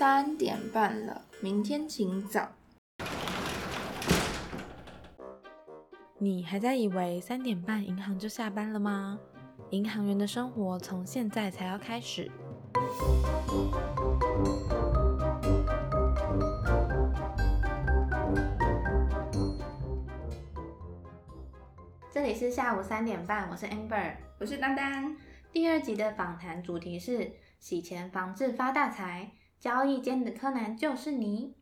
[0.00, 2.48] 三点半了，明天请早。
[6.16, 9.20] 你还在以为三点半银行就下班了吗？
[9.68, 12.30] 银行员的生活从现在才要开始。
[22.10, 25.14] 这里是下午三点半，我是 Amber，我是丹丹。
[25.52, 31.54] 第二集的访谈主题是洗钱防治发大财，交易间的柯南就是你。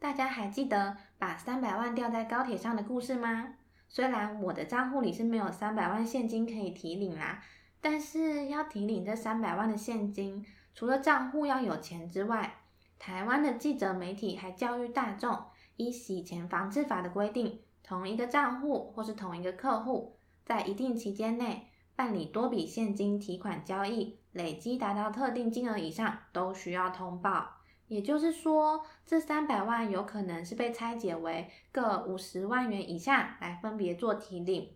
[0.00, 3.54] 大家还记得把三百万掉在高铁上的故事吗？
[3.88, 7.42] 虽然我的账户里是没有三百万现金可以提领啦，
[7.80, 10.44] 但是要提领这三百万的现金，
[10.74, 12.56] 除了账户要有钱之外，
[12.98, 15.38] 台湾的记者媒体还教育大众，
[15.76, 17.60] 依洗钱防治法的规定。
[17.84, 27.48] 同一个账户或是同一个客户，在一定期间内办理多笔现金提款交易，累积达到特定金额以上，都需要通报。
[27.86, 34.70] 也就是说，这三百万有可能是被拆解为各五十万元以下来分别做提领。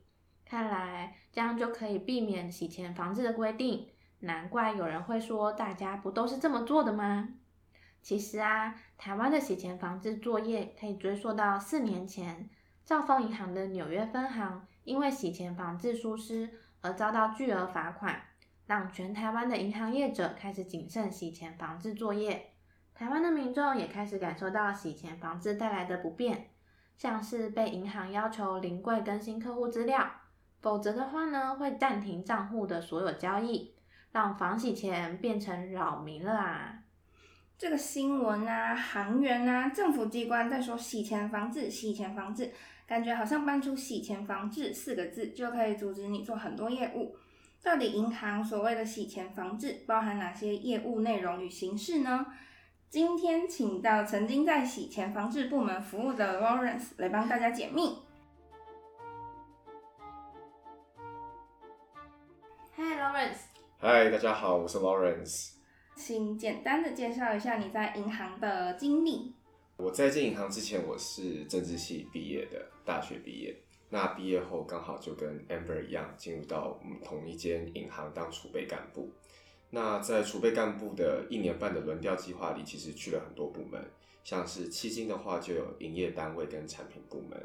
[0.45, 3.89] 看来这样就可以避免洗钱防治的规定。
[4.21, 7.29] 难怪有人会说，大家不都是这么做的吗？
[8.03, 12.49] 其实啊，台湾的洗钱防治作业可以追溯到四年前。
[12.85, 16.49] 兆丰银行的纽约分行因为洗钱防治疏失
[16.81, 18.21] 而遭到巨额罚款，
[18.67, 22.53] 让全台湾的银行业者开始谨慎洗钱防治作业。
[22.95, 26.51] 台湾的民众也开始感受到洗钱防治带来的不便，
[26.97, 30.05] 像是被银行要求临柜更新客户资料，
[30.61, 33.75] 否则的话呢会暂停账户的所有交易，
[34.11, 36.75] 让防洗钱变成扰民了啊！
[37.57, 42.53] 这个新闻啊，行员啊，政府机关在说洗钱防治，洗钱防治。
[42.89, 47.15] 感觉好像搬出“洗钱防治”四个字就可以阻止你做很多业务。
[47.63, 52.27] 到底银行所谓的洗钱防治包含哪些业务内容与形式呢？
[52.89, 57.99] 今天请到曾经在洗钱防治部门服务的 Lawrence 来帮大家解密。
[62.75, 63.41] Hi Lawrence。
[63.81, 65.51] Hi，大家好，我是 Lawrence。
[65.95, 69.35] 请简单的介绍一下你在银行的经历。
[69.79, 73.57] 我在进银行之前，我是政治系毕业的，大学毕业。
[73.91, 79.09] 那毕业后刚好就跟 Amber 一样，进入到我们同一间银行当储备干部。
[79.71, 83.81] 那在储备干部的一年半的轮调计划里，其实去了很多部门，
[84.25, 87.41] 像是七金的话就有营业单位跟产品部门，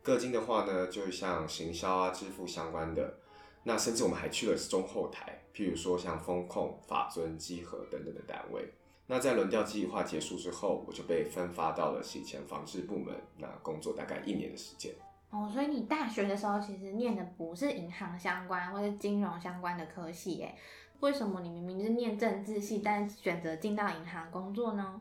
[0.00, 3.18] 各金的话呢，就像行销啊、支付相关的。
[3.64, 8.72] 那甚至我们还去了中后台，譬如说像风控、法尊、稽核等等的单位。
[9.06, 14.94] 那在轮调计划结束之后，我就被分发到了洗钱防治部门，那工作大概一年的时间。
[15.30, 20.54] 哦，所以你大学的时候其实念的不是银行相关或者金融相关的科系，耶？
[21.00, 25.00] 为什么你明明是念政治系，但选择进到银行工作呢？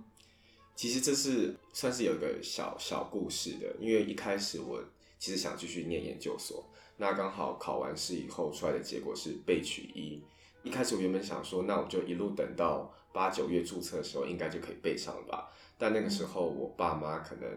[0.75, 4.84] 其实这是算是有一个小小故事的，因为一开始我
[5.20, 6.66] 其实想继续念研究所，
[6.97, 10.22] 那刚好考完试以后出来的结果是被取一。
[10.64, 15.50] 一开始我原本想说，那我就一路等到八九月注册的时候，应该就可以备上了吧。
[15.78, 17.50] 但那个时候我爸妈可能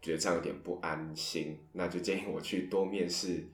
[0.00, 3.44] 觉得这样有点不安心，那就建议我去多面试，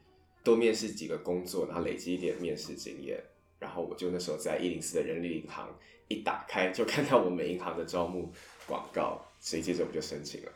[0.43, 3.23] 多面试几个工作，然后累积一点面试经验。
[3.59, 5.77] 然后我就那时候在一零四的人力银行
[6.07, 8.33] 一打开，就看到我们银行的招募
[8.67, 10.53] 广告，所以接着我就申请了。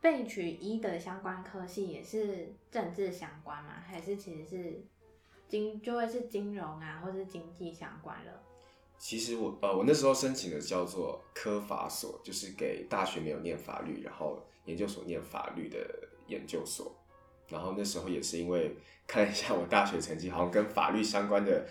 [0.00, 3.74] 被取一的相关科系也是政治相关吗？
[3.86, 4.82] 还是其实是？
[5.48, 8.42] 金就会是金融啊，或是经济相关了。
[8.98, 15.78] 其实我呃，我那时候申请的叫做科法所，就是给大学没有念法律，然后研究所念法律的
[16.26, 16.94] 研究所。
[17.48, 18.76] 然后那时候也是因为
[19.06, 21.66] 看一下我大学成绩，好像跟法律相关的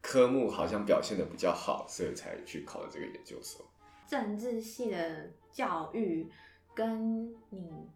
[0.00, 3.64] 科目好像表现的比较好，所以才去考了这个研究所。
[4.08, 6.28] 政治系的教育
[6.74, 7.88] 跟你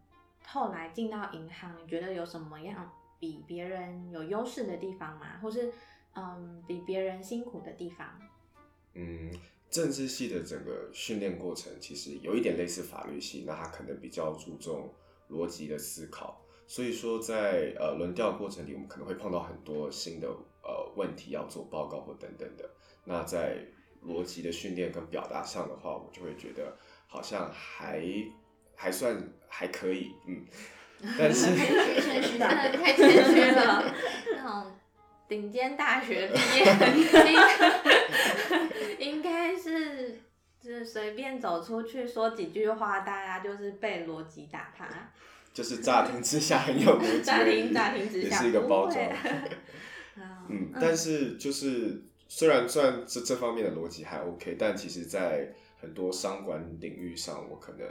[0.45, 2.91] 后来进到银行，你觉得有什么样？
[3.17, 5.71] 比别人有优势的地方吗，或是
[6.13, 8.07] 嗯，比别人辛苦的地方。
[8.95, 9.29] 嗯，
[9.69, 14.91] 政治系的整个训练过程其实有一点类似法律系，那它可能比较注重
[15.29, 16.41] 逻辑的思考。
[16.67, 20.27] 所以说，在呃轮调过程里，我们可能会碰到很多新的
[20.63, 22.67] 呃问题要做报告或等等的。
[23.03, 23.57] 那在
[24.03, 26.75] 逻辑的训练跟表达上的话，我就会觉得
[27.07, 28.03] 好像还
[28.75, 29.15] 还算
[29.47, 30.45] 还可以，嗯。
[31.19, 33.93] 但是太谦虚了。
[34.31, 34.71] 那种
[35.27, 36.63] 顶尖大学毕业，
[39.03, 40.19] 应该是
[40.59, 44.87] 就是随便走出去说几句话，大家就是被逻辑打趴。
[45.53, 48.97] 就是乍听之下很有逻辑，乍听乍听之下也是一个包装。
[50.49, 55.53] 嗯，但是就是虽然算这这方面的逻辑还 OK，但其实在。
[55.77, 57.87] 很多商管领域上，我可能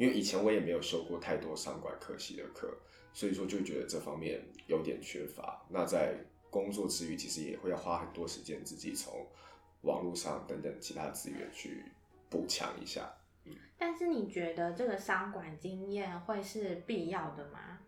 [0.00, 2.76] 因为以前我也没有修过太多商管科系的课，
[3.12, 5.64] 所以说就觉得这方面有点缺乏。
[5.68, 6.16] 那在
[6.50, 9.24] 工作之余，其实也会要花很多时间自己从
[9.86, 11.82] 网络上等等其他资源去
[12.28, 13.10] 补强一下。
[13.78, 17.78] 但是你觉得这个商管经验会是必要的吗？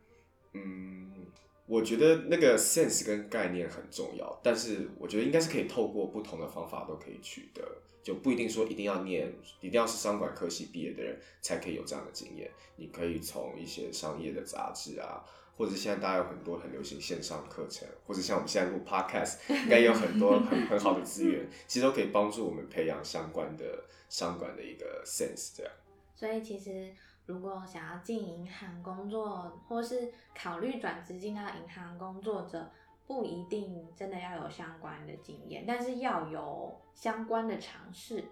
[0.53, 1.27] 嗯，
[1.67, 7.63] 我觉得那个 sense 跟概念很重要，但是我觉得应该是可以透过不同的方法都可以取得，
[8.03, 12.51] 就不一定说一定要念，一定要是商管科系毕业的人才可以有这样的经验。
[12.77, 15.25] 你可以从一些商业的杂志啊，
[15.59, 25.73] 或者现在大家有很多很流行线上课程，或者像我们现在录 podcast， 应该有很多很很好的资源， 其实都可以帮助我们培养相关的商管的一个 sense 这样。
[26.15, 26.95] 所以其实
[27.27, 32.71] 如果想要进银行工作，或是考虑转职进到银行工作者，
[33.09, 38.25] 不一定真的要有相关的经验，但是要有相关的尝试。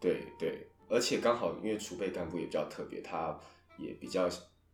[0.00, 3.38] 对对，而且刚好因为储备干部也比较特别，他
[3.76, 4.28] 也比较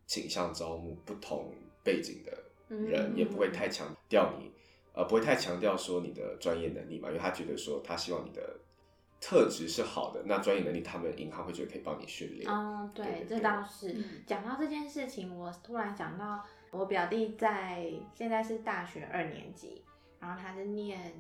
[0.07, 2.31] 倾向招募不同背景的
[2.69, 4.51] 人，嗯也不会太强调你，
[4.93, 8.59] 呃，不会太强调说你的专业能力嘛，因为他觉得说他希望你的
[9.21, 12.51] 特质是好的，那专业能力他们银行会觉得可以帮你训练。
[12.51, 14.05] 哦，对，这对对倒是嗯。
[14.27, 19.83] 讲到这件事情，我突然想到，我表弟在现在是大学二年级，
[20.19, 21.13] 然后他是念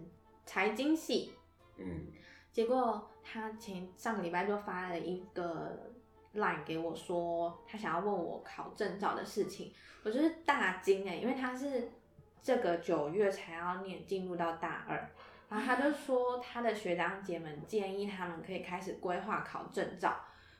[0.46, 1.32] 财经系，
[1.76, 2.06] 嗯
[2.52, 5.89] 结果他前上个礼拜就发了一个
[6.34, 9.72] line 给我说，他想要问我考证照的事情，
[10.04, 11.90] 我就是大惊哎、因为他是
[12.42, 15.10] 这个九月才要念进入到大二，
[15.48, 20.16] 然后他就说他的学长姐们建议他们可以开始规划考证照，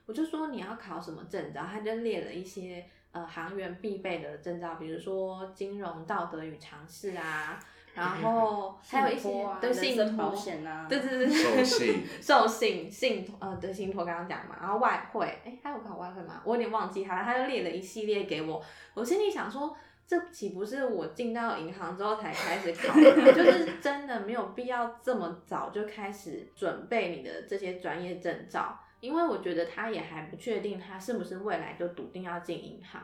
[0.06, 7.58] 我就说你要考什么证照，他就列了一些呃行员必备的证照，比如说金融道德与常识啊，
[8.00, 16.40] 然后还有一些对信托险啊对对对对，授信 授信信托呃对信托刚刚讲嘛，然后外汇，哎，还有考外汇吗？
[16.44, 18.62] 我有点忘记他了，他就列了一系列给我，
[18.94, 19.76] 我心里想说。
[20.10, 23.14] 这岂不是我进到银行之后才开始考的？
[23.32, 33.00] 就是真的没有必要这么早就开始准备你的这些专业证照，因为我觉得他也还不确定他是不是未来就笃定要进银行。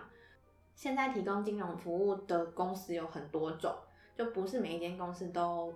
[0.75, 3.73] 现在提供金融服务的公司有很多种，
[4.17, 5.73] 就不是每一间公司都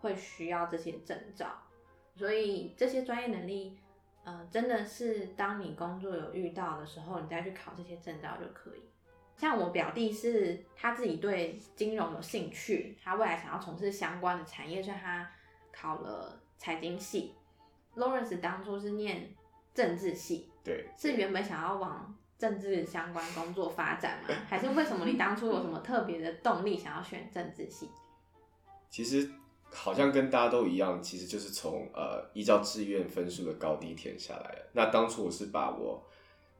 [0.00, 1.46] 会需要这些证照，
[2.14, 3.78] 所以这些专业能力，
[4.24, 8.82] 呃，真的是当你工作有遇到的时候，你再去考这些证照就可以。
[9.36, 15.30] 像我表弟是他自己对金融有兴趣，他未来想要从事相关的产业，所以他
[15.70, 17.34] 考了财经系。
[17.94, 19.34] Lawrence 当初是念
[19.74, 24.34] 政治系，对，是原本想要往政治相关工作发展吗？
[24.48, 27.88] 还是为什么你当初有什么特别的动力想要选政治系？
[28.90, 29.28] 其实
[29.70, 34.66] 好像跟大家都一样，其实就是从呃依照志愿分数的高低填下来的。
[34.72, 36.02] 那当初我是把我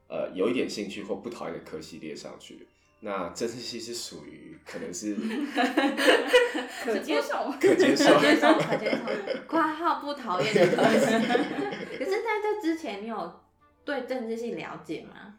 [0.07, 2.67] 呃有一点兴趣或不讨厌的科系列上去。
[2.99, 5.13] 那政治系是属于可能是
[6.83, 7.51] 可接受。
[7.59, 8.97] 可接受，可接受，可接受。
[9.47, 11.05] 括号不讨厌的科系。
[11.05, 13.39] 可是在这之前，你有
[13.85, 15.35] 对政治系了解吗？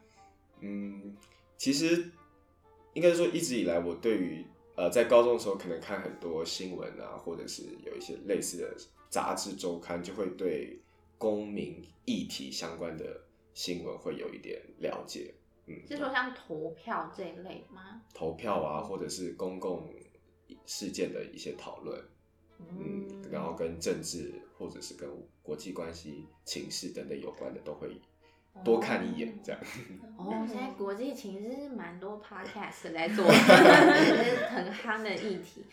[0.61, 1.17] 嗯，
[1.57, 2.11] 其实
[2.95, 4.45] 应该说一直以来，我对于
[4.77, 8.77] 呃在高中的时候可能看很多新闻啊，或者是有一些类似的
[9.09, 10.81] 杂志周刊，就会对
[11.17, 13.21] 公民议题相关的
[13.55, 15.35] 新闻会有一点了解。
[15.67, 18.01] 嗯，是说像投票这一类吗？
[18.15, 19.93] 投票啊，或者是公共
[20.65, 22.03] 事件的一些讨论，
[22.59, 25.09] 嗯，然后跟政治或者是跟
[25.43, 28.01] 国际关系、情势等等有关的，都会
[28.65, 29.61] 多看一眼，这样。
[30.17, 35.65] 哦，现在国际情势是蛮多 podcast 在做，是很夯的议题。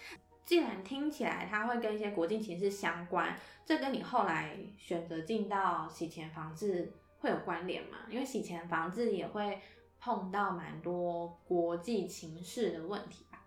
[0.45, 7.97] 既然听起来它会跟一些国际情势相关，这跟你后来选择进到洗钱防治会有关联吗？
[8.09, 9.59] 因为洗钱防治也会
[9.99, 13.41] 碰到蛮多国际情势的问题吧。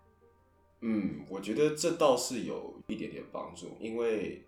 [0.81, 4.45] 嗯，我觉得这倒是有一点点帮助，因为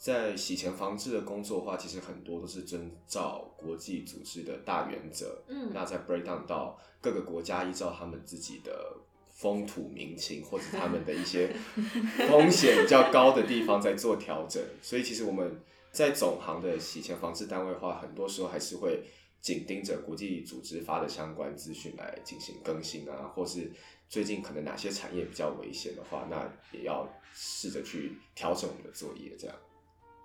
[0.00, 5.70] 在洗钱防治的工作的话，其实很多都是遵照国际组织的大原则，嗯。
[5.74, 8.96] 那再 break down 到各个国家依照他们自己的
[9.28, 11.54] 风土民情或者他们的一些
[12.30, 15.60] 风险比较高的地方在做调整，所以其实我们
[15.92, 19.02] 在总行的洗钱防治单位的话，很多时候还是会
[19.42, 23.70] 紧盯着国际组织发的相关资讯来进行更新啊，或是
[24.08, 29.54] 最近可能哪些产业比较危险的话，那也要试着去调整我们的作业，这样。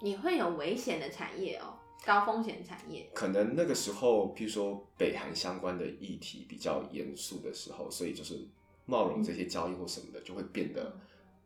[0.05, 1.74] 你会有危险的产业哦，
[2.05, 3.09] 高风险产业。
[3.15, 8.47] 可能那个时候，譬如说北韩相关的议题比较严肃的时候，所以就是
[8.85, 10.95] 贸容这些交易或什么的就会变得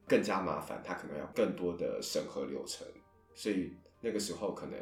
[0.05, 2.85] 更加麻烦，它可能要更多的审核流程，
[3.33, 4.77] 所以那个时候可能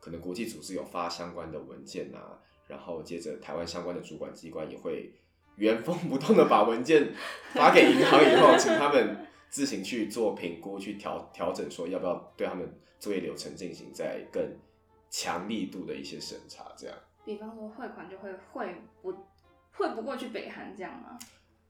[0.00, 2.36] 可能国际组织有发相关的文件啊，
[2.66, 5.14] 然后接着台湾相关的主管机关也会
[5.54, 7.14] 原封不动的把文件
[7.54, 12.68] 发给银行以后，请他们自行去做评估，去调调整，说要不要对他们
[12.98, 14.42] 作业流程进行在更
[15.10, 16.96] 强力度的一些审查，这样。
[17.24, 19.12] 比方说汇款就会汇不
[19.72, 21.18] 汇不过去北韩这样吗？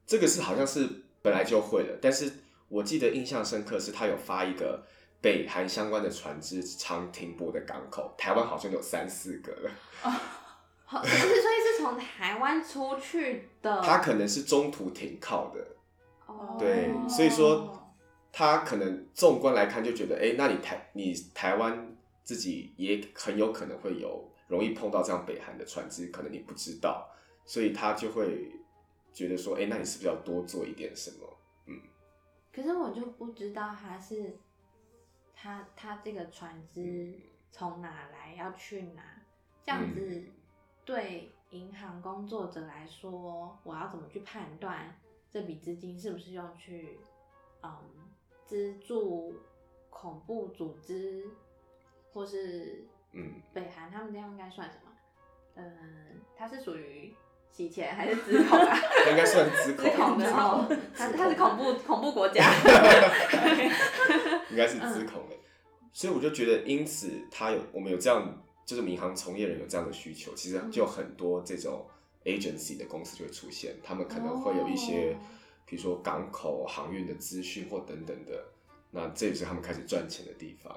[0.07, 0.89] 这个是好像是
[1.21, 2.31] 本来就会的，但是
[2.69, 4.85] 我记得印象深刻是他有发一个
[5.21, 9.71] 北韩相关的船只常停泊的港口，台湾好像有三四个了。
[10.85, 15.72] 好，可是所以是从台湾出去的，他可能是中途停靠的，
[16.37, 16.57] 哦。
[16.59, 17.71] 对所以说
[18.31, 27.09] 他可能纵观来看就觉得，哎、那你台你台湾自己也很有可能会有容易碰到这样北韩的船只，可能你不知道，
[27.45, 28.51] 所以他就会
[29.13, 31.27] 觉得说，哎、那你是不是要多做一点什么？
[31.67, 31.79] 嗯。
[32.51, 34.37] 可是我就不知道他是
[35.35, 37.19] 他他这个船只
[37.51, 39.03] 从哪来，要去哪，
[39.63, 40.27] 这样子嗯。
[40.85, 44.93] 对银行工作者来说，我要怎么去判断
[45.33, 46.99] 这笔资金是不是用去
[47.63, 47.71] 嗯
[48.45, 49.35] 资助
[49.89, 51.25] 恐怖组织，
[52.13, 54.91] 或是嗯，北韩他们这样应该算什么？
[55.55, 57.13] 嗯，它是属于
[57.51, 58.77] 洗钱还是资恐啊？
[59.05, 62.43] 他应该算资 资恐，恐的哦，它它是恐怖恐怖国家。
[64.51, 65.35] 应该是资恐的，
[65.91, 71.85] 所以我就觉得，因此他有我们有这样，就是民航从业人有这样的需求，其实嗯就很多这种
[72.25, 75.25] agency 的公司就会出现，他们可能会有一些哦，
[75.65, 78.43] 比如说港口航运的资讯或等等的，
[78.91, 80.75] 那这也是他们开始赚钱的地方。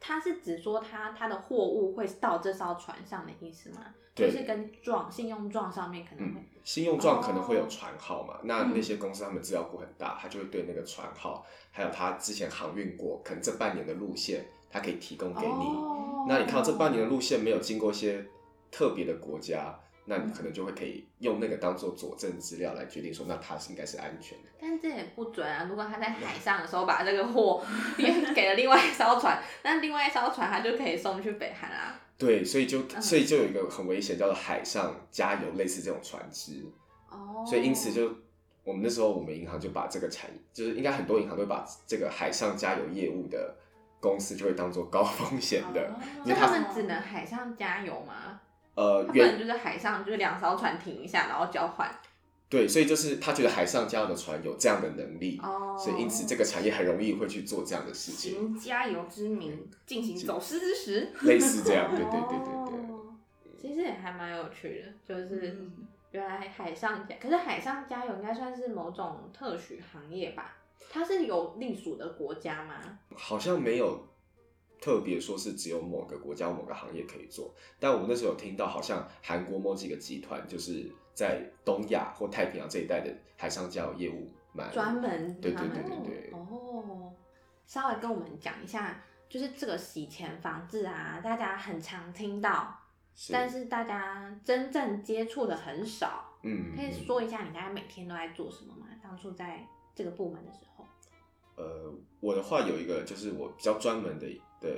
[0.00, 3.94] 它是指说它它的货物会到这艘船上的意思吗？
[4.14, 15.46] 就是跟状信用状上面可能会嗯，信用状可能会有哦船号嘛，那那些公司他们资料库很大，他就会对那个船号，还有他之前航运过，可能这半年的路线，他可以提供给你。
[15.46, 15.98] 哦
[16.28, 18.24] 那你看到这半年的路线没有经过一些
[18.70, 24.48] 特别的国家，那你可能就会可以用那个当做佐证资料来决定说，那它是应该是安全的。
[24.60, 25.66] 但这也不准啊！
[25.68, 27.64] 如果他在海上的时候把这个货
[28.34, 32.00] 给了另外一艘船，那另外一艘船他就可以送去北韩啦。
[32.18, 36.64] 对，所以就嗯所以就有一个很危险，叫做海上加油，类似这种船只。
[37.10, 38.12] 哦，所以因此就
[38.64, 43.56] 我们那时候我们银行就把这个产，就是应该很多银行都会把这个海上加油业务的
[44.00, 48.40] 公司就会当做高风险的，哦那因为他们只能海上加油吗？
[48.74, 51.90] 呃他不能就是海上就是两艘船停一下，然后交换
[52.48, 61.12] 对，所以就是他觉得海上加油的船有这样的能力，哦所以因此这个产业很容易会去做这样的事情，行加油之名，进行走私之时。
[61.22, 62.94] 类似这样， 对对对对对。
[62.94, 62.98] 哦
[63.60, 65.72] 其实也还蛮有趣的，就是嗯
[66.10, 70.56] 原来海上加，可是海上加油应该算是某种特许行业吧？
[70.90, 72.74] 它是有隶属的国家吗？
[73.14, 74.04] 好像没有
[74.82, 87.12] 特别说是只有某个国家某个行业可以做，但我们那时候有听到，好像韩国某几个集团就是在东亚或太平洋这一带的海上交友业务蛮专门对对对对对哦，
[87.64, 92.76] 稍微跟我们讲一下，就是这个洗钱防治啊，大家很常听到，
[93.14, 96.24] 是但是大家真正接触的很少。
[96.42, 98.88] 嗯，可以嗯说一下你大概每天都在做什么吗？
[99.00, 100.84] 当初在这个部门的时候，
[101.54, 104.26] 呃，我的话有一个就是我比较专门的
[104.62, 104.68] 的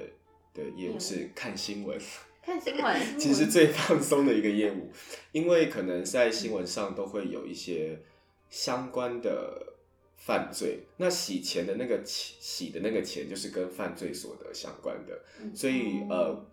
[0.54, 0.96] 的业业务。
[0.96, 1.96] 务是看新闻，
[2.42, 3.00] 看新闻。
[3.18, 4.90] 其实最放松的一个业务，
[5.32, 8.00] 因为可能在新闻上都会有一些
[8.48, 9.74] 相关的
[10.16, 15.54] 犯罪，那洗钱的那个钱洗的那个钱就是跟犯罪所得相关的，嗯。
[15.54, 16.08] 所以哦。
[16.10, 16.46] 呃，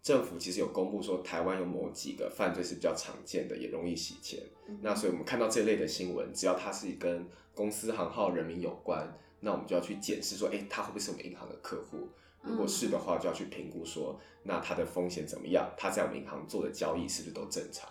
[0.00, 4.40] 政府其实有公布说台湾有某几个犯罪是比较常见的，也容易洗钱。
[4.68, 4.78] 嗯。
[4.80, 12.08] 那所以我们看到这类的新闻，只要它是跟公司行号、人民有关，那我们就要去检视说，哎、他会不会是我们银行的客户？
[12.42, 15.70] 如果是的话，就要去评估说，那它的风险怎么样？
[15.76, 17.88] 他在我们银行做的交易是不是都正常？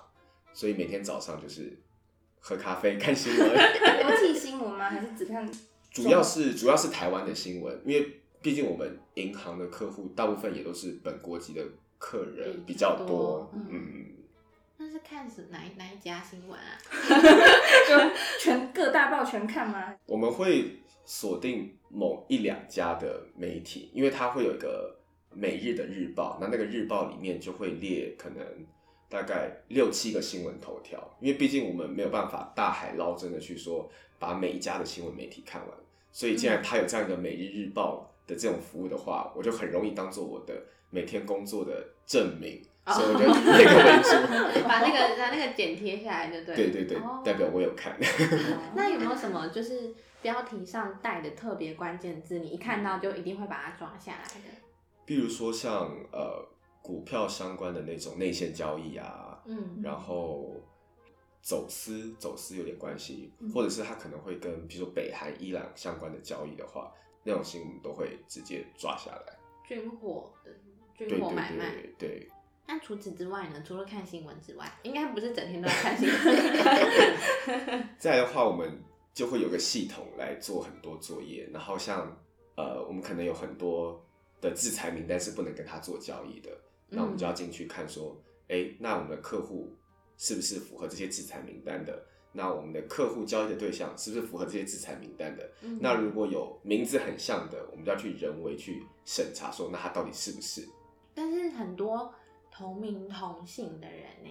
[0.54, 1.77] 所以每天早上就是
[2.39, 3.50] 喝咖啡、看新闻，
[4.01, 4.89] 国际新闻吗？
[4.89, 5.48] 还是只看？
[5.92, 11.63] 主要是主要是台湾的新闻，因为毕竟我们银行的客户大部分也都是本国籍的
[11.98, 14.06] 客人比较多嗯嗯，
[14.77, 16.77] 那是看是哪一哪一家新闻啊？
[17.88, 17.96] 就
[18.39, 19.96] 全各大报全看吗？
[20.06, 24.94] 我们会锁定某一两家的媒体，因为它会有一个
[25.34, 28.46] 每日的日报，那那个日报里面就会列可能
[29.10, 35.70] 大概六七个新闻头条，因为毕竟我们没有办法大海捞针的去说把每一家的新闻媒体看完，
[36.12, 40.54] 所以既然它有这样一个每日日报的这种服务的话，我就很容易当做我的
[40.90, 44.64] 每天工作的证明，所以我就以那个为主。
[44.68, 46.56] 把那个把那个剪贴下来就对了。
[46.56, 47.98] 对对代表我有看。
[48.76, 54.50] 那有没有什么就是标题上带的特别关键字，你一看到就一定会把它抓下来的？
[55.06, 56.46] 比如说像呃
[56.82, 60.56] 股票相关的那种内线交易啊，嗯，然后
[61.42, 66.92] 走私走私有点关系，嗯或者是它可能会跟比如说北韩、伊朗相关的交易的话，
[67.24, 69.38] 那种新闻都会直接抓下来。
[69.66, 70.52] 军火的
[70.98, 71.72] 对军火对买卖。
[71.72, 72.28] 对对，
[72.66, 73.62] 那除此之外呢？
[73.66, 77.88] 除了看新闻之外，应该不是整天都在看新闻。
[78.00, 78.82] 再来的话，我们
[79.18, 82.16] 就会有个系统来做很多作业，然后像
[82.56, 84.00] 呃，我们可能有很多
[84.40, 86.52] 的制裁名单是不能跟他做交易的，
[86.88, 88.16] 那我们就要进去看说，
[88.48, 89.74] 哎、那我们的客户
[90.18, 92.06] 是不是符合这些制裁名单的？
[92.32, 95.52] 那我们的客户交易的对象是不是符合这些制裁名单的？
[95.64, 100.70] 嗯那如果有名字很像的，我们就要去人为去审查，说那他到底是不是？
[101.16, 102.14] 但是很多
[102.52, 104.30] 同名同姓的人呢，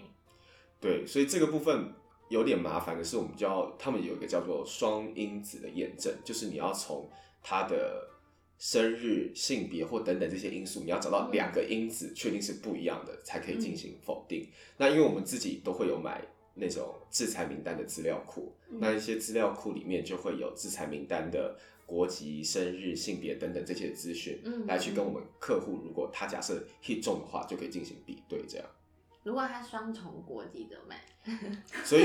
[0.81, 1.93] 对，所以这个部分
[2.28, 7.09] 有点麻烦的是，我们就要他们有一个叫做双因子的验证，就是你要从
[7.42, 8.09] 他的
[8.59, 14.49] 生日、性别或等等这些因素，你要找到两个因子确定是不一样的，才可以进行否定。
[14.76, 16.21] 那因为我们自己都会有买
[16.54, 21.56] 那种制裁名单的资料库，嗯那一些资料库里面就会有制裁名单的。
[21.88, 28.66] 国籍、生日、性别等等这些资讯，嗯来去跟我们客户，如果他假设 hit 中的话，就可以进行比对，这样。
[29.26, 30.97] 如果他双重国籍怎么办？
[31.85, 32.04] 所以，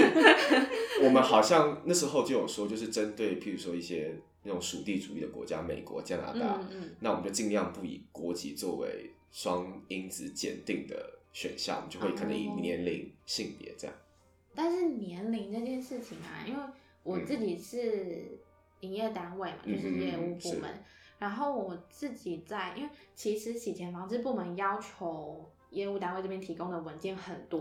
[1.03, 13.95] 我们好像那时候就有说，就是针对譬如说一些那种属地主义的国家，美国、加拿大，嗯嗯那我们就尽量不以国籍作为双因子检定的选项，我们就会可能以哦年龄、性别这样。
[14.55, 16.59] 但是年龄这件事情啊，因为
[17.03, 18.39] 我自己是
[18.79, 20.83] 营业单位嘛，嗯就是业务部是门，
[21.19, 27.59] 然后我自己在，因为其实洗钱防治部门要求业务单位这边提供的文件很多，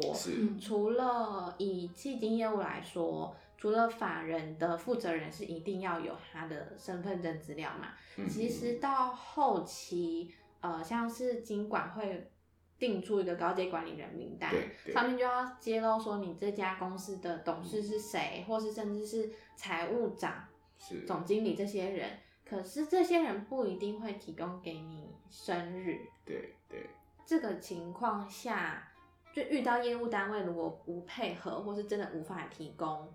[0.60, 12.30] 除了以基金业务来说，除了法人的负责人是一定要有他的身份证资料嘛，嗯其实到后期，呃，像是经管会
[12.78, 14.50] 定出一个高阶管理人名单
[14.92, 20.44] 上面就要揭露说你这家公司的董事是谁，或是甚至是财务长、
[20.78, 22.10] 是总经理这些人。
[22.44, 26.00] 可是这些人不一定会提供给你生日。
[26.24, 26.90] 对对。
[27.30, 28.92] 这个情况下，
[29.32, 33.08] 就遇到业务单位如果不配合，或是真的无法提供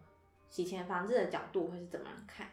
[0.49, 2.49] 洗钱防治的角度，会是怎么样看？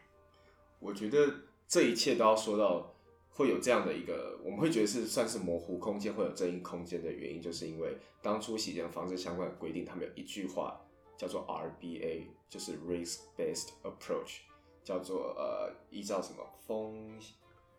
[0.80, 1.32] 我觉得
[1.68, 2.92] 这一切都要说到
[3.30, 10.80] 会有这样的一个，我们会觉得是算是模糊空间，会有争议空间的原因，就是因为当初洗钱防治相关的规定，他们有一句话
[11.16, 14.38] 叫做 RBA，就是 Risk Based Approach，
[14.82, 17.20] 叫做呃依照什么风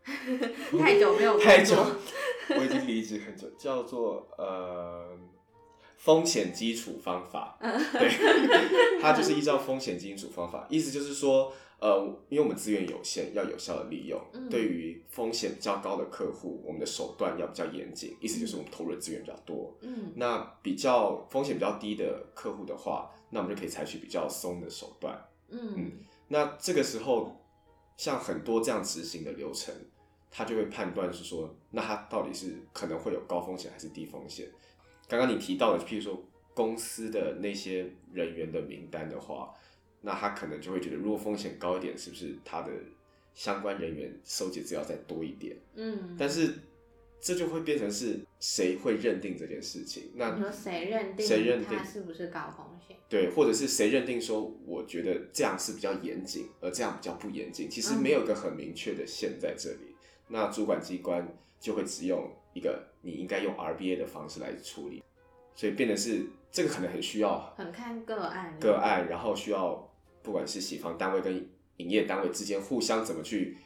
[0.78, 1.76] 太久没有太久
[2.50, 5.16] 我已经离职很久，叫做呃
[5.96, 7.58] 风险基础方法。
[7.60, 14.20] 对，它就是依照风险基础方法，意思就是说，呃，因为我们资源有限，要有效的利用。
[14.32, 19.76] 嗯对于风险比较高的客户，我们的手段要比较严谨，意思就是我们投入的资源比较多。
[19.80, 25.18] 嗯那比较风险比较低的客户的话，那我们就可以采取比较松的手段。
[25.48, 25.92] 嗯
[26.28, 27.40] 那这个时候，
[27.96, 29.74] 像很多这样执行的流程，
[30.36, 34.48] 他就会判断是说，那他到底是可能会有高风险还是低风险。
[35.06, 36.20] 刚刚你提到的，譬如说
[36.52, 39.54] 公司的那些人员的名单的话，
[40.00, 42.72] 那他可能就会觉得，如果风险高一点，是不是他的
[43.32, 45.56] 相关人员收集资料再多一点？
[45.76, 46.52] 嗯，但是
[47.20, 50.10] 这就会变成是谁会认定这件事情？
[50.16, 52.96] 那你说谁认定谁认定他是不是高风险？
[53.08, 59.93] 对，或者是谁认定说，我觉得这样是比较严谨，而这样比较不严谨，其实嗯没有一个很明确的线在这里。
[60.28, 61.26] 那主管机关
[61.58, 65.02] 就会只用一个你应该用 RBA 的方式来处理，
[65.54, 69.90] 所以变得是这个可能很需要很看个案，个案，然后需要
[70.22, 73.56] 不管是洗房单位跟营业单位之间互相怎么去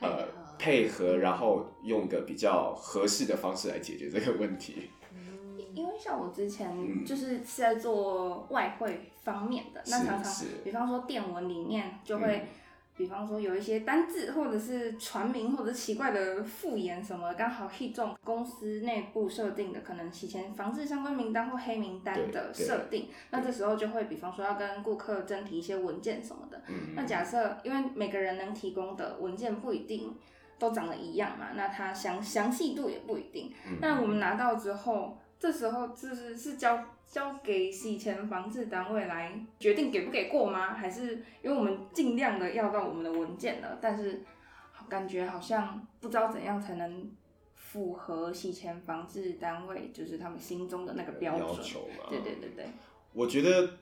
[0.00, 4.90] 呃配合，然后用一个比较合适的方式来解决这个问题。
[5.14, 5.28] 嗯
[5.74, 12.48] 因为像我之前嗯就是是在做外汇方面的，那是常常是比方说电文里面就会嗯，
[12.96, 26.62] 比方说有一些单字或者是传名或者奇怪的复言什么，刚好 hit 中公司内部设定的可能洗钱防治相关名单或黑名单的设定，那这时候就会比方说要跟顾客征提一些文件什么的，
[26.94, 30.14] 那假设，因为每个人能提供的文件不一定
[30.58, 33.52] 都长得一样嘛，那它详详细度也不一定。
[33.80, 40.72] 那我们拿到之后，这时候就是是交交给洗钱防治单位来决定给不给过吗？
[40.72, 44.24] 还是因为我们尽量的要到我们的文件了，但是
[44.88, 47.10] 感觉好像不知道怎样才能
[47.54, 51.46] 符合洗钱防治单位就是他们心中的那个标准。
[51.46, 52.66] 要求嘛，对对对对，
[53.12, 53.74] 我觉得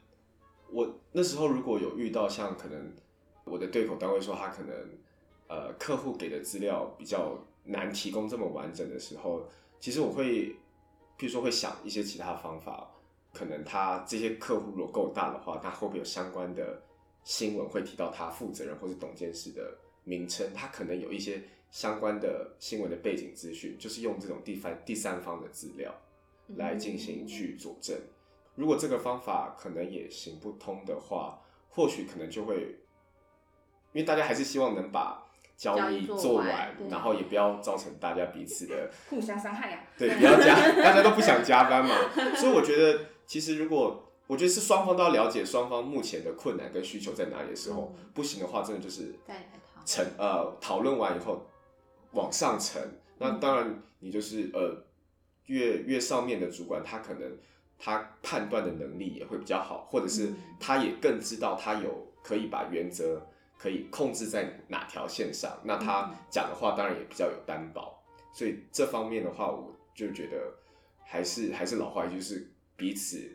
[0.69, 2.93] 我那时候如果有遇到像可能
[3.45, 4.75] 我的对口单位说他可能
[5.47, 10.57] 呃客户给的资料比较难提供这么完整的时候，其实我会
[11.17, 12.91] 譬如说会想一些其他方法，
[13.33, 16.83] 可能他这些客户如果够大的话，他会不会有相关的
[17.25, 20.47] 新闻会提到他负责人或是董监事的名称？
[20.55, 25.95] 他可能有一些相关的新闻的背景资讯，就是用这种第三第三方的资料
[26.57, 27.97] 来进行去佐证。
[28.57, 32.57] 如果这个方法可能也行不通的话，或许可能就会，
[33.93, 35.25] 因为大家还是希望能把
[35.57, 41.95] 交交易做完然后也不要造成大家彼此的互相伤害呀、对，不要加，大家都不想加班嘛。
[42.35, 42.99] 所以我觉得，
[43.31, 51.47] 其实如果我觉得是双方都要了解双方目前的困难跟需求在哪里的时候，嗯不行的话，真的就是再来讨沉呃讨论完以后
[52.11, 52.83] 往上沉。
[53.19, 54.85] 那当然，你就是呃
[55.47, 57.39] 越越上面的主管，他可能
[57.79, 63.25] 他判断的能力也会比较好，或者是嗯他也更知道他有可以把原则
[63.57, 65.57] 可以控制在哪条线上。
[65.63, 68.03] 那他嗯讲的话当然也比较有担保。
[68.35, 70.53] 所以这方面的话，我就觉得
[71.05, 72.50] 还是还是老话，就是
[72.81, 73.31] 彼此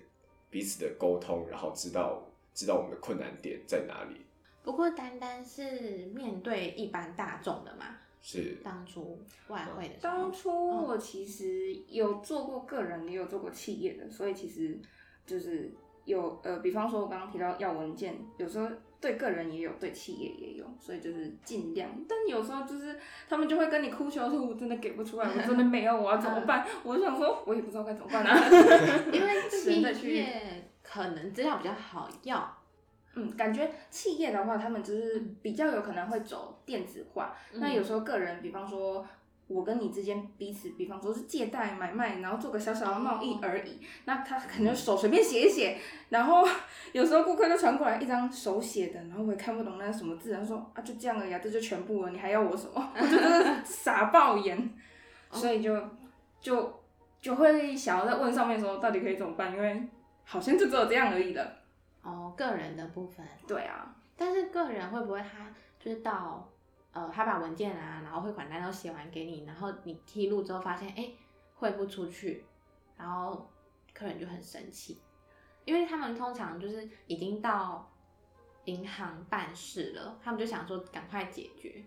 [0.49, 2.23] 彼此的沟通，然后知道
[2.55, 4.19] 知道我们的困难点在哪里。
[4.63, 8.57] 不过单单是面对一般大众的嘛，是。
[8.63, 10.13] 当初外汇的时候。
[10.13, 10.49] 当，初
[10.87, 14.79] 我其实有做过个人，也有做过企业的，所以其实
[15.27, 15.71] 就是
[16.05, 18.67] 有呃，比方说我刚刚提到要文件，有时候
[19.05, 21.87] 对个人也有，对企业也有，所以就是尽量。
[22.09, 22.97] 但有时候就是
[23.29, 26.65] 他们就会跟你哭求说，我真的给不出来，我真的没有，我要怎么办？
[26.81, 28.35] 我就想说，我也不知道该怎么办啊。
[29.13, 29.79] 因为企
[30.11, 32.57] 业可能资料比较好要，
[33.13, 37.35] 嗯，感觉企业的话，他们就是比较有可能会走电子化。
[37.53, 39.05] 那有时候个人，比方说
[39.47, 43.79] 我跟你之间彼此，比方说是借贷买卖，然后做个小小的贸易而已。
[44.05, 45.77] 那他可能手随便写一写，
[46.09, 46.43] 然后
[46.93, 52.89] 有时候顾客就传过来一张手写的，然后我也看不懂那是什么字，他说啊就这样而已啊，这就全部了，你还要我什么？
[52.99, 54.73] 我就真的傻爆眼，
[55.31, 55.79] 所以就
[56.41, 56.81] 就
[57.21, 59.87] 就会想要在问上面说到底可以怎么办，因为
[60.23, 61.59] 好像就只有这样而已了。
[62.01, 63.25] 哦，个人的部分。
[63.47, 63.95] 对啊。
[64.17, 66.49] 但是个人会不会他就是到
[66.95, 71.11] 呃，他把文件啊，然后汇款单都写完给你，然后你披露之后发现哎
[71.53, 72.45] 汇不出去，
[72.97, 73.51] 然后
[73.93, 75.01] 客人就很生气，
[75.65, 77.91] 因为他们通常就是已经到
[78.63, 81.83] 银行办事了，他们就想说赶快解决。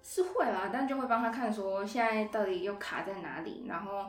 [0.00, 4.08] 是会啦，但就会帮他看说现在到底又卡在哪里，然后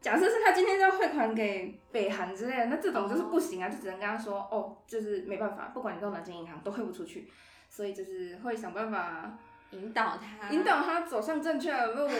[0.00, 7.28] 假设是他今天要汇款给北韩之类的，那这种就是不行啊，就只能跟他说哦，就是没办法，不管你到哪间银行都汇不出去，
[7.68, 9.36] 所以就是会想办法
[9.70, 12.18] 引导他，引导他走上正确的路，对，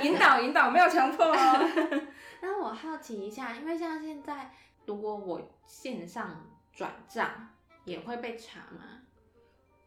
[0.02, 2.00] 引导引导，没有强迫哦。
[2.40, 4.54] 那我好奇一下，因为像现在，
[4.86, 7.48] 如果我线上转账
[7.84, 9.02] 也会被查吗？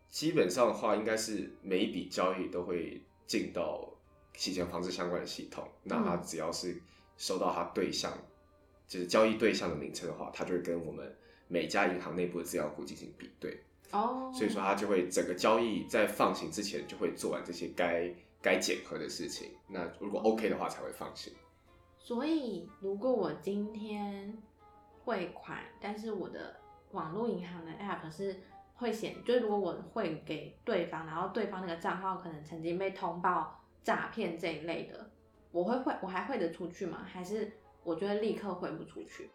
[0.10, 3.90] 基本上的话，应该是每一笔交易都会进到
[4.36, 5.68] 洗钱防治相关的系统。
[5.82, 6.80] 那他只要是
[7.18, 8.14] 收到他对象，
[8.88, 11.18] 就是交易对象的名称的话，他就会跟我们
[11.48, 13.64] 每家银行内部的资料库进行比对。
[13.94, 19.52] 哦，所以说，他就会整个交易在放行之前就会做完这些该该检核的事情。
[19.68, 21.32] 那如果 OK 的话，才会放行。
[22.00, 24.36] 所以如果我今天
[25.06, 26.56] 汇款，但是我的
[26.92, 28.36] 网络银行的 app 是
[28.76, 35.10] 会显，就是如果我汇给对方，然后对方那个账号可能曾经被通报诈骗这一类的，
[35.52, 37.06] 我会汇，我还汇得出去吗？
[37.06, 37.52] 还是
[37.84, 39.30] 我就会立刻汇不出去？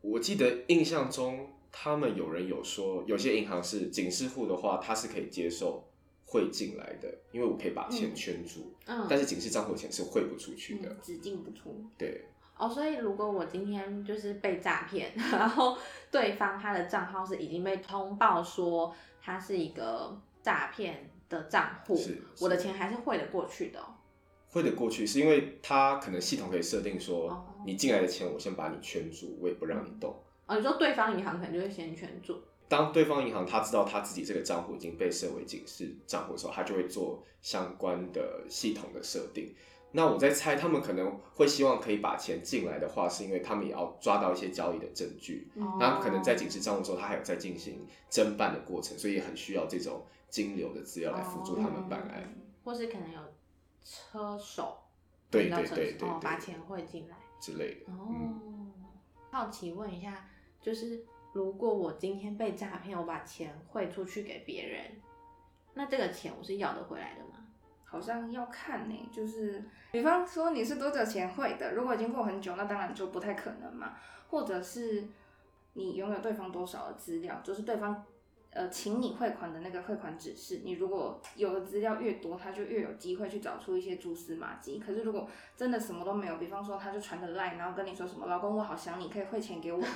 [0.00, 5.84] 我记得印象中，他们有人有说，有些银行是警示户的话，它是可以接受
[6.24, 8.72] 汇进来的，因为我可以把钱圈住。
[8.86, 10.88] 嗯，但是警示账户的钱是汇不出去的。
[11.02, 15.76] 只进不出，对，哦，所以如果我今天就是被诈骗，然后
[16.12, 23.86] 对方他的账号是已经被通报说他是一个诈骗的账户是，我的钱还是汇得过去的、哦。
[24.48, 30.14] 汇得过去，是因为他可能系统可以设定哦说，你进来的钱我先把你圈住，我也不让你动。
[30.46, 32.42] 哦，你说对方银行可能就会先圈住。
[32.68, 39.54] 当对方银行他知道他自己这个账户已经被设为警示账户的时候，他就会做相关的系统的设定。
[39.92, 45.48] 那我在猜，他们可能会希望可以把钱进来的话，是因为他们也要抓到一些交易的证据。
[45.56, 52.22] 哦那可能在警示账户的时候，他还有在进行侦办的过程，所以也很需要这种金流的资料来辅助他们办案。
[52.22, 53.20] 哦或是可能有
[53.84, 54.78] 车手，
[55.30, 57.16] 对对对对手哦，把钱汇进来。
[57.38, 57.92] 之类的。
[57.92, 58.72] 哦，嗯
[59.30, 60.26] 好奇问一下，
[60.64, 64.80] 就是如果我今天被诈骗，我把钱汇出去给别人，
[65.74, 67.44] 那这个钱我是要得回来的吗？
[67.84, 73.94] 好像要看呢、就是比方说你是多久前汇的，如果已经过很久，那当然就不太可能嘛。
[74.30, 75.04] 或者是
[75.74, 78.04] 你拥有对方多少的资料，就是对方
[78.54, 84.78] 呃，请你汇款的那个汇款指示，你如果有的资料越多，他就越有机会去找出一些蛛丝马迹。
[84.78, 89.86] 可是如果真的什么都没有，比方说他就传个 line，然后跟你说什么“老公，我好想你，可以汇钱给我吗？”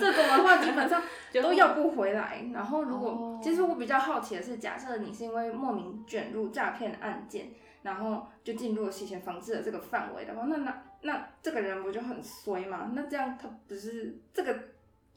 [0.00, 1.00] 这种的话，基本上
[1.40, 2.44] 都要不回来。
[2.52, 7.52] 然后如果、哦其实我比较好奇的是，假设你是因为莫名卷入诈骗案件，
[7.82, 12.90] 然后就进入了洗钱防治的这个范围的话，那那那这个人不就很衰吗？
[12.94, 14.58] 那这样他不是这个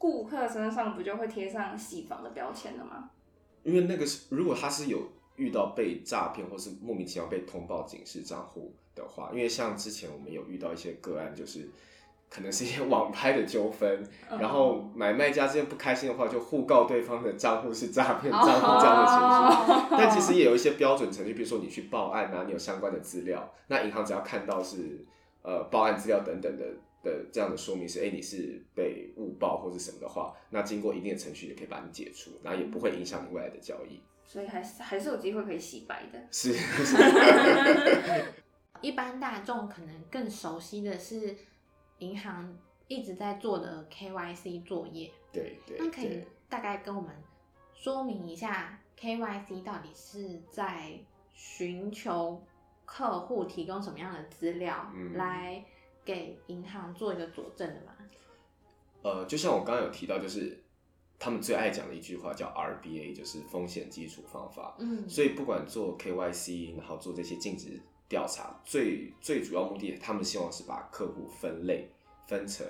[0.02, 3.08] 顾客身上不就会贴上洗房的标签了吗？
[3.62, 4.98] 因为那个是如果他是有
[5.36, 11.70] 遇到被诈骗或是莫名其妙被通报警示账户的话，因为像之前我们有遇到一些个案，就是
[12.28, 19.28] 可能是一些网拍的纠纷，嗯然后买卖家之间不开心的话，就互告对方的账户是诈骗账户这样的情形。
[19.28, 25.06] 哦但其实也有一些标准程序，比如说你去报案啊，你有相关的资料，那银行只要看到是
[25.42, 26.64] 呃报案资料等等的
[27.04, 34.00] 的这样的说明是，哎、你是被误报或是什么的话，那经过一定的程序也可以把你解除，然后也不会影响你未来的交易。
[34.24, 36.18] 所以还是还是有机会可以洗白的。
[36.30, 36.96] 是是，
[38.80, 41.36] 一般大众可能更熟悉的是
[41.98, 42.56] 银行
[42.88, 46.22] 一直在做的 KYC 作业，对对那可以。
[46.48, 47.10] 大概跟我们
[47.74, 50.92] 说明一下 KYC 到底是在
[51.34, 52.42] 寻求
[52.84, 55.64] 客户提供什么样的资料，嗯来
[56.04, 57.92] 给银行做一个佐证的吗？
[59.02, 60.58] 呃，就像我刚刚有提到，就是
[61.18, 64.76] 他们最爱讲的一句话叫 RBA，就是风险基础方法。
[64.78, 71.88] 嗯所以不管做 KYC，然后做这些尽职调查，最最主要目的，他们希望是把客户分类
[72.26, 72.66] 分成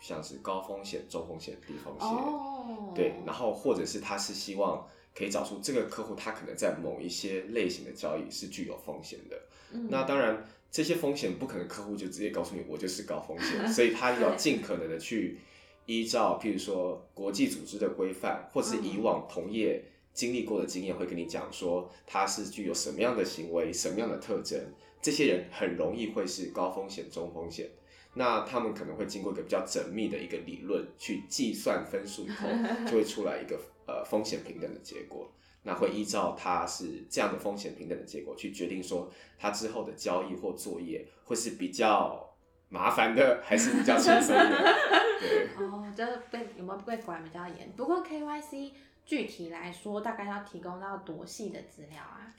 [0.00, 2.08] 像是高风险、中风险、低风险。
[2.08, 9.36] 哦，对，然后或者是他是希望可以找出这个客户他可能在某一些类型的交易是具有风险的。
[9.72, 15.38] 嗯那当然，这些风险不可能客户就直接告诉你我就是高风险，所以他要尽可能的去
[15.86, 24.60] 依照，譬如说国际组织的规范，或是以往同业经历过的经验，会跟你讲说他是具有什么样的行为、什么样的特征，
[25.00, 27.68] 这些人很容易会是高风险、中风险。
[28.14, 32.48] 那他们可能会经过一个比较缜密的一个理论去计算分数以后，
[32.84, 35.30] 就会出来一个呃风险平等的结果。
[35.62, 42.34] 那会依照他是这样的风险平等的结果去决定说他之后的交易或作业会是比较
[42.68, 44.74] 麻烦的，还是比较轻松的。
[45.20, 47.70] 对，哦，这被有没有被管比较严？
[47.76, 48.72] 不过 KYC
[49.04, 52.34] 具体来说，大概要提供到多细的资料啊？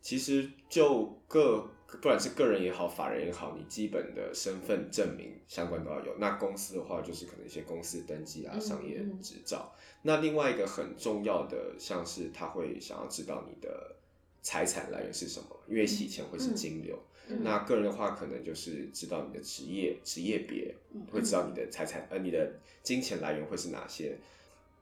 [0.00, 6.16] 其实就个不管是个人也好，法人也好，你基本的身份证明相关都要有。
[6.18, 9.72] 那公司的话，就是可能一些公司登记啊、嗯商业嗯执照。
[10.02, 13.94] 那另外一个很重要的，像是他会想要知道你的
[14.42, 16.96] 财产来源是什么，因为洗钱会是金流。
[16.96, 24.16] 嗯那个人的话，可能就是知道你的职业、职业别，嗯会知道你的财产呃你的金钱来源会是哪些。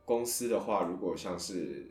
[0.04, 1.86] 公司的话，如果像是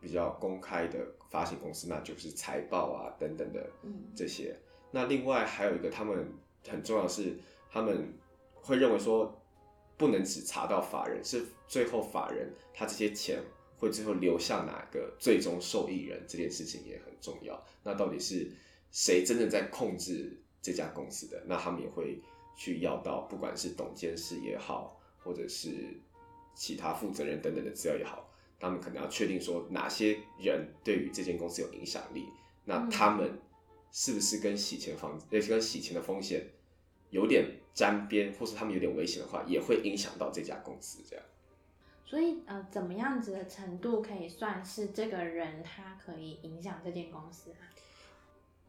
[0.00, 0.98] 比较公开的
[1.30, 4.54] 发行公司，那就是财报啊等等的嗯这些。
[4.90, 6.30] 那另外还有一个，他们
[6.68, 7.34] 很重要的是，
[7.70, 8.12] 他们
[8.54, 9.40] 会认为说，
[9.96, 13.40] 不能只查到法人，是最后法人他这些钱
[13.78, 17.64] 会最后流向哪个最终受益人，这件事情也很重要。
[17.82, 18.46] 那到底是
[18.94, 21.42] 谁真正在控制这家公司的？
[21.48, 22.22] 那他们也会
[22.56, 25.98] 去要到，不管是董监事也好，或者是
[26.54, 28.30] 其他负责人等等的资料也好，
[28.60, 32.28] 他们可能要确定说哪些人对于这间公司有影响力，
[32.64, 33.36] 那他们
[33.90, 36.46] 是不是跟洗钱防呃跟洗钱的风险
[37.10, 41.24] 有点沾边，或是他们有点危险的话，也会影响到这家公司这样。
[42.06, 47.66] 所以呃，怎么样子的程度可以算是这个人他可以影响这间公司啊？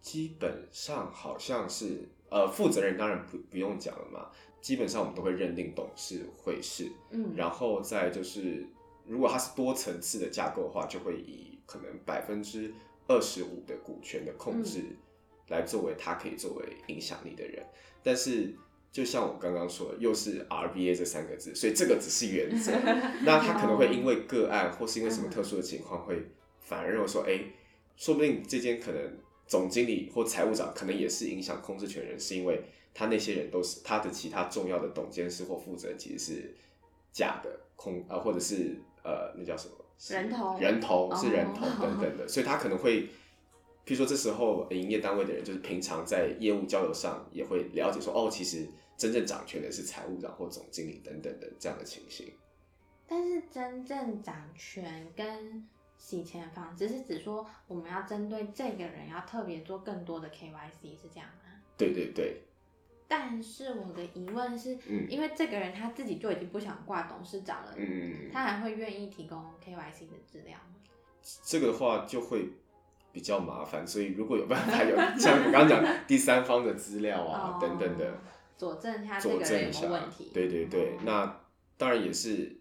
[0.05, 4.29] 基本上好像是呃，负责人当然不不用讲了嘛，
[4.61, 8.63] 基本上我们都会认定董事会是，嗯，然后再就是，
[9.07, 12.71] 如果它是多层次的架构的话，就会以可能百分之
[13.07, 14.83] 二十五的股权的控制
[15.47, 17.65] 来作为他可以作为影响力的人。
[18.03, 18.53] 但是，
[18.91, 22.71] 就像我刚刚说的，又是 RBA 这三个字，所以这个只是原则。
[23.25, 26.21] 那他可能会因为个案或是因为什么特殊的情况，会
[26.59, 27.39] 反而认为说，哎、
[27.95, 32.61] 说不定这间可能总经理或财务长可能也是影响控制权人，是因为
[32.93, 36.55] 他那些人都是他的其他重要的董监事或负责人其实是
[37.11, 39.75] 假的空啊、或者是呃那叫什么
[40.09, 43.09] 人头人头是人头哦等等的，所以他可能会。
[43.87, 52.33] 譬如说，这时候营业单位的人就是平常在业务交流上也会了解说，哦，其实真正掌权的是财务长或总经理等等的这样的情形。
[53.07, 55.63] 但是真正掌权跟
[55.97, 61.51] 洗钱方只是指说，我们要针对这个人要特别做更多的 KYC 是这样吗？
[61.77, 62.41] 对对对，
[63.07, 70.75] 但是我的疑问是，嗯因为这个人他自己就已经不想挂董事长了，嗯他还会愿意提供 KYC 的资料吗？
[71.43, 72.49] 这个的话就会
[73.11, 78.19] 比较麻烦，所以如果有办法有像我刚刚讲第三方的资料啊、哦等等的
[78.55, 81.41] 佐证他这佐个人有没证一下有问题？，对对对哦，那
[81.77, 82.55] 当然也是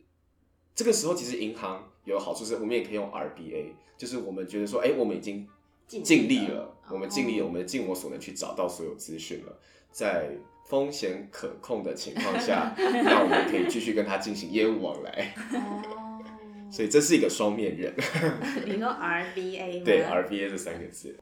[0.75, 5.49] 这个时候，其实银行有好处是，我们也可以用 RBA，就是我们觉得说，哎，我们已经
[5.87, 6.55] 尽力了。
[6.55, 9.59] 了，我们尽力我们尽我所能去找到所有资讯了，
[9.91, 10.37] 在
[10.67, 16.23] 风险可控的情况下， 那我们可以继续跟他进行业务往来，哦，
[16.71, 17.95] 所以这是一个双面人，
[18.67, 19.85] 你说 RBA 吗？
[19.85, 21.17] 对 RBA 这三个字。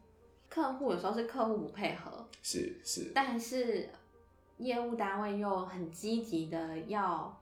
[0.49, 3.89] 客户有时候是客户不配合，是是，但是
[4.59, 7.41] 业务单位又很积极的要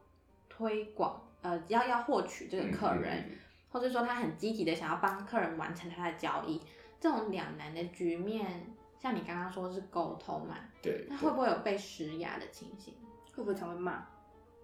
[0.49, 3.39] 推广，呃，要要获取这个客人，嗯嗯嗯
[3.71, 6.61] 或者说他很积极的想要帮客人完成他的交易，
[7.01, 8.67] 这种两难的局面，
[9.01, 12.93] 像你刚刚说是沟通嘛，对，那会不会有被施压的情形？
[13.35, 14.05] 会不会常会骂？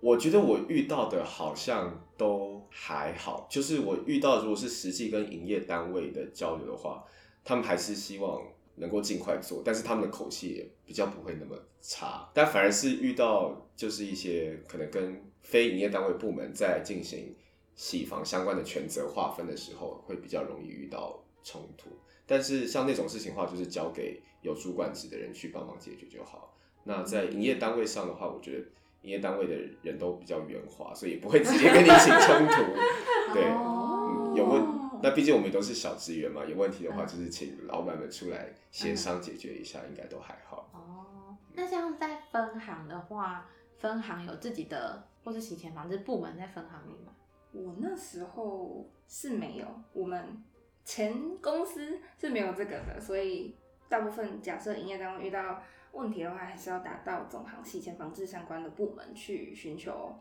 [0.01, 7.03] 我觉得我遇到的好像都还好，就是我遇到如果是实际跟营业单位的交流的话，
[7.43, 8.43] 他们还是希望
[8.77, 17.35] 能够尽快做，但是他们的口气也比较不会那么差，但反而是遇到就是一些可能跟非营业单位部门在进行
[17.75, 21.91] 洗房相关的权责划分的时候，会比较容易遇到冲突。
[22.27, 26.57] 但是像那种事情的话，就是交给有主管职的人去帮忙解决就好。
[26.85, 28.59] 那在营业单位上的话，我觉得
[29.03, 33.33] 营业单位的人都比较圆滑，所以不会直接跟你起冲突。
[33.33, 34.63] 对，嗯，有问，
[35.03, 40.69] 那毕竟我们都是小职员嘛，有问题的话嗯就是请老板们出来协商解决一下，应该都还好。
[40.73, 47.13] 哦，那像在分行的话，分行有自己的或是洗钱防治部门在分行里吗？
[47.53, 50.43] 我那时候是没有，我们
[50.85, 53.57] 前公司是没有这个的，所以
[53.89, 60.15] 大部分假设营业单位遇到问题的话，还是要打到总行洗钱防治相关的部门去寻求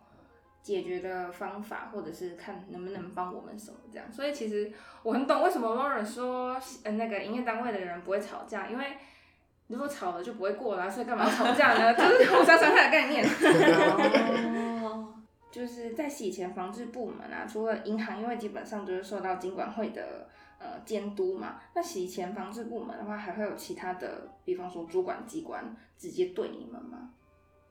[0.65, 4.11] 解决的方法，或者是看能不能帮我们什么这样。
[4.11, 4.71] 所以其实
[5.03, 8.97] 我很懂为什么 Lauren 说，呃，那个营业单位的人不会吵架，因为
[9.67, 11.93] 如果吵了就不会过啦，所以干嘛吵架呢？
[11.93, 13.23] 就是互相伤害的概念。
[14.83, 15.13] 哦，
[15.51, 27.11] 就是在洗钱防治部门啊，除了银行，因为基本上就是受到金管会的呃监督嘛，那洗钱防治部门的话，还会有其他的，比方说主管机关直接对你们吗？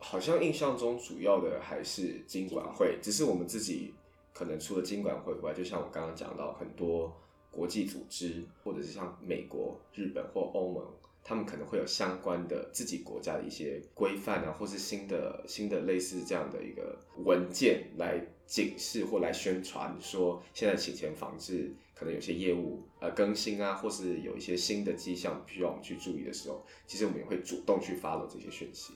[0.07, 3.95] 好像印象中主要的还是经管会，只是我们自己
[4.35, 7.11] 可能除了经管会以外，就像我刚刚讲到，很多
[7.51, 10.85] 国际组织或者是像美国、日本或欧盟，
[11.25, 28.93] 他们可能会有相关的自己国家的一些规范啊，或是新的新的类似这样的一个文件来警示或来宣传说，现在洗钱防治可能有些业务呃更新啊，或是有一些新的迹象需要我们去注意的时候，其实我们也会主动去 follow 这些讯息。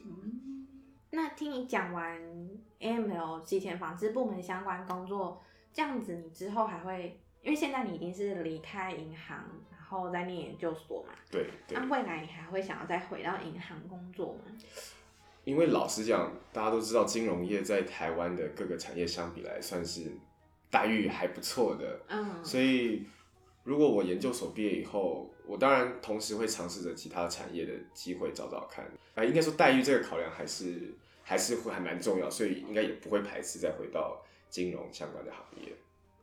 [1.11, 2.21] 那听你讲完
[2.81, 5.43] AML 洗钱防治部门相关工作，
[5.73, 9.39] 这样子你之后还会，因为现在你已经是离开银行，
[9.71, 14.43] 然后在念研究所嘛，对对那、，未来你还会想要再回到银行工作吗？
[15.45, 20.13] 因为老实讲，大家都知道金融业在台湾的各个产业相比来算是
[20.71, 23.07] 待遇还不错的，嗯，所以
[23.69, 28.91] 如果我研究所毕业以后，我当然同时会尝试着其他产业的机会找找看。
[29.15, 35.71] 啊、应该说待遇这个考量还是还是会还蛮重要，所以应该也不会排斥再回到金融相关的行业。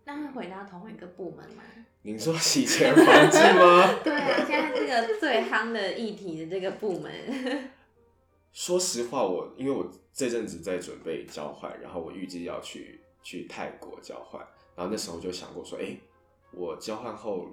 [0.06, 1.62] 那会回到同一个部门吗？
[2.02, 3.94] 您说洗钱防治吗？
[4.04, 7.12] 对啊，现在这个最夯的议题的这个部门，
[8.54, 14.42] 说实话，我因为我这阵子在准备交换，然后我预计要去去泰国交换，
[14.76, 15.96] 然后那时候就想过说，哎、
[16.56, 17.48] 我交换后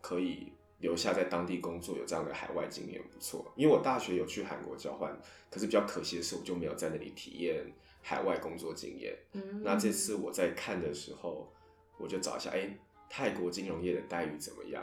[0.00, 3.52] 可以留下在当地工作，有这样的海外经验不错。
[3.56, 5.14] 因为我大学有去韩国交换，
[5.50, 7.70] 可是比较可惜的是，我就没有在那里体验
[8.02, 9.16] 海外工作经验。
[9.32, 11.52] 嗯，那这次我在看的时候，
[11.98, 12.70] 我就找一下，哎、
[13.08, 14.82] 泰国金融业的待遇怎么样？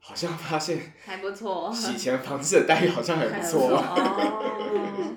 [0.00, 3.68] 好像发现 还不错， 洗钱防治的待遇好像还不错。
[3.76, 5.16] 哦。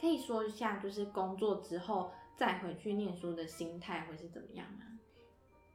[0.00, 4.84] 可以说一下，就是工作之后再回去念书的心态会是怎么样吗？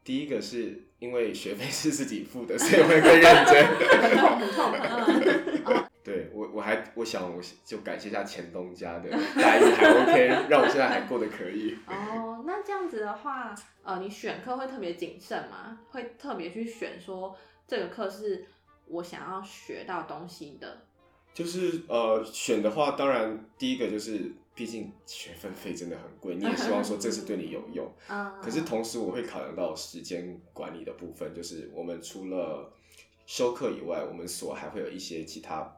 [0.08, 3.68] 第一个是因为学费是自己付的，所以会更认真。
[4.02, 5.76] 很痛很痛。
[5.76, 11.76] 嗯对我，我还我想我就感谢一下前东家的待遇还 OK，让我现在还过得可以。
[11.86, 13.54] 哦，那这样子的话，
[13.84, 15.78] 呃，你选课会特别谨慎吗？
[15.90, 17.36] 会特别去选说
[17.68, 18.46] 这个课是
[18.88, 20.86] 我想要学到东西的。
[21.34, 27.88] 就是呃选的话，当然第一个就是，毕竟学分费真的很贵，你也希望说这是对你有用。
[28.10, 32.74] 嗯，可是同时我会考量到时间管理的部分，就是我们除了
[33.28, 35.72] 修课以外，我们所还会有一些其他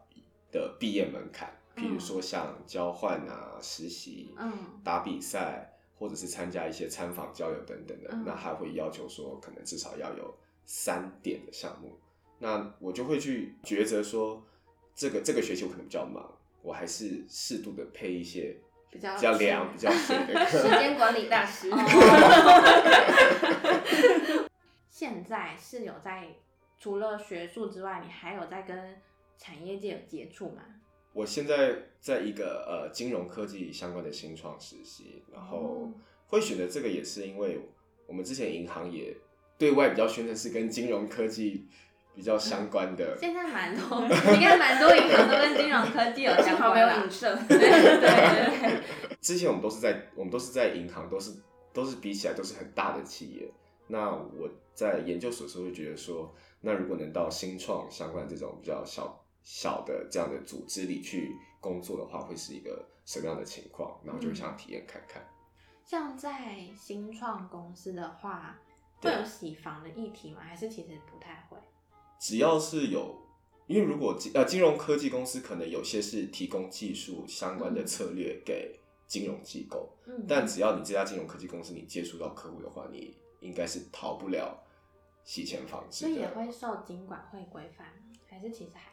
[0.50, 4.50] 的毕业门槛譬如说像交换啊、实习、嗯
[4.82, 12.00] 打比赛，或者是参加一些参访、交流等等的，嗯那还会要求说，可能至少要有三点的项目。
[12.38, 14.42] 那我就会去抉择说，
[14.96, 18.58] 这个这个学期我可能比较忙，我还是适度的配一些
[18.92, 20.64] 比较比较凉、比较水的 时。
[20.70, 21.70] 间管理大师。
[24.90, 26.28] 现在是有在
[26.78, 28.96] 除了学术之外，你还有在跟
[29.38, 30.64] 产业界有接触吗？
[31.14, 35.92] 我现在在一个呃金融科技相关的新创实习，然后哦
[36.28, 37.60] 会选择这个也是因为
[38.06, 39.16] 我们之前银行也
[39.58, 41.68] 对外比较宣称是跟金融科技
[42.20, 43.18] 比较相关的。
[43.18, 44.02] 现在蛮多，
[44.36, 47.34] 应该蛮多银行都跟金融科技有相好没有影射。
[47.48, 48.00] 对对对
[48.60, 48.84] 对，
[49.22, 51.32] 之前我们都是在我们都是在银行，都是
[51.72, 53.50] 都是比起来都是很大的企业。
[53.88, 63.98] 那我在研究所的时候就觉得说，那如果能到新创相关这种比较小小的这样的组织里去工作的话，会是一个什么样的情况？
[64.04, 65.26] 然后就会想体验看看。
[65.86, 68.60] 像在新创公司的话，
[69.00, 70.42] 对会有洗房的议题吗？
[70.42, 71.58] 还是其实不太会？
[72.20, 73.18] 只要是有，
[73.68, 84.62] 因为如果金呃金融科技公司可能有些是提供技术相关的策略给金融机构，嗯，但只要你这家金融科技公司你接触到客户的话，你应该是逃不了
[85.24, 86.36] 洗钱防治所以也的。
[86.36, 88.04] 会受金管会规范吗？
[88.28, 88.90] 还是其实还好？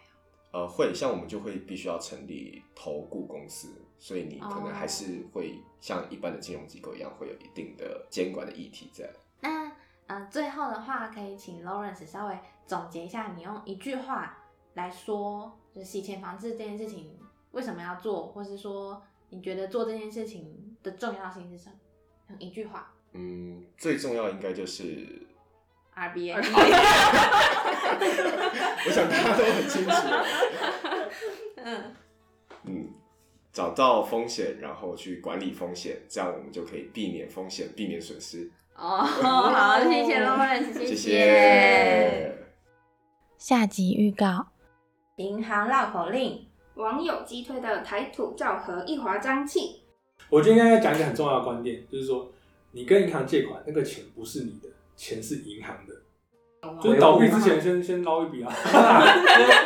[0.52, 3.68] 呃，会像我们就会必须要成立投顾公司，
[3.98, 9.12] 所以你可能还哦是会像一般的金融机构一样，会有一定的监管的议题在。
[9.40, 9.70] 那
[10.06, 14.38] 呃，最后的话，可以请 Lawrence 稍微总结一下，你用一句话
[14.74, 17.18] 来说，就是洗钱防治这件事情
[17.50, 21.74] 为什么要做，或是说你觉得做这件事情的重要性是什么？
[22.30, 25.26] 用一句话嗯，最重要应该就是
[25.94, 26.36] ，，RBA。
[28.86, 29.90] 我想大家都很清楚，
[31.56, 31.94] 嗯，
[32.64, 32.94] 嗯，
[33.52, 38.50] 找到风险，然后去管理风险，这样我们就可以避免风险，避免损失。
[38.78, 42.36] 哦，好，谢谢 Lawrence，谢谢谢。
[43.38, 44.48] 下集预告：
[45.16, 46.46] 银行绕口令。
[46.74, 49.80] 网友击推的台土昭和一华瘴气，
[50.28, 52.30] 我今天要讲一个很重要的观点，就是说，
[52.72, 55.94] 你跟银行借款，那个钱不是你的，钱是银行的。
[56.82, 58.52] 就是倒闭之前先先捞一笔啊。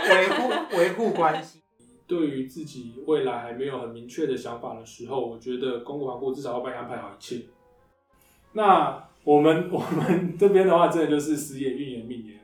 [0.09, 1.61] 维护 维护关系。
[2.07, 7.43] 对于自己未来还没有很明确的想法的时候，我觉得公股行库至少要帮你安排好一切。
[8.53, 12.40] 那我们 我们这边的话，真的就是时也运也命也，